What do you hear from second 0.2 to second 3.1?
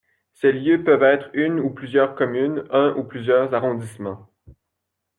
Ces lieux peuvent être une ou plusieurs communes, un ou